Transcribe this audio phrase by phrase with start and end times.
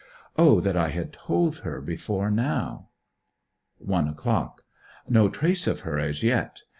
[0.35, 2.89] O that I had told her before now!
[3.77, 4.63] 1 o'clock.
[5.07, 6.63] No trace of her as yet.